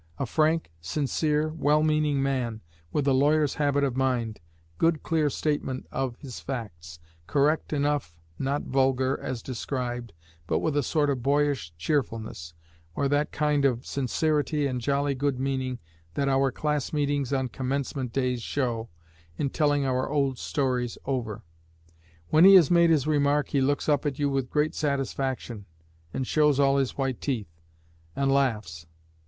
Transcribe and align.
A 0.17 0.25
frank, 0.25 0.71
sincere, 0.81 1.49
well 1.49 1.83
meaning 1.83 2.23
man, 2.23 2.61
with 2.91 3.07
a 3.07 3.13
lawyer's 3.13 3.53
habit 3.53 3.83
of 3.83 3.95
mind, 3.95 4.39
good 4.79 5.03
clear 5.03 5.29
statement 5.29 5.85
of 5.91 6.15
his 6.17 6.39
facts; 6.39 6.97
correct 7.27 7.71
enough, 7.71 8.17
not 8.39 8.63
vulgar, 8.63 9.19
as 9.19 9.43
described, 9.43 10.11
but 10.47 10.57
with 10.57 10.75
a 10.75 10.81
sort 10.81 11.11
of 11.11 11.21
boyish 11.21 11.71
cheerfulness, 11.77 12.55
or 12.95 13.07
that 13.09 13.31
kind 13.31 13.63
of 13.63 13.85
sincerity 13.85 14.65
and 14.65 14.81
jolly 14.81 15.13
good 15.13 15.39
meaning 15.39 15.77
that 16.15 16.27
our 16.27 16.51
class 16.51 16.91
meetings 16.91 17.31
on 17.31 17.47
Commencement 17.47 18.11
Days 18.11 18.41
show, 18.41 18.89
in 19.37 19.51
telling 19.51 19.85
our 19.85 20.09
old 20.09 20.39
stories 20.39 20.97
over. 21.05 21.43
When 22.29 22.43
he 22.43 22.55
has 22.55 22.71
made 22.71 22.89
his 22.89 23.05
remark 23.05 23.49
he 23.49 23.61
looks 23.61 23.87
up 23.87 24.07
at 24.07 24.17
you 24.17 24.31
with 24.31 24.49
great 24.49 24.73
satisfaction, 24.73 25.67
and 26.11 26.25
shows 26.25 26.59
all 26.59 26.77
his 26.77 26.97
white 26.97 27.21
teeth, 27.21 27.61
and 28.15 28.31
laughs.... 28.31 28.87